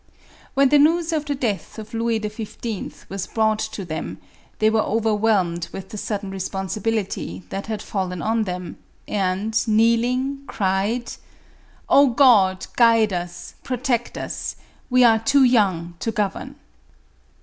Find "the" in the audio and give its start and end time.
0.69-0.79, 1.25-1.35, 5.89-5.97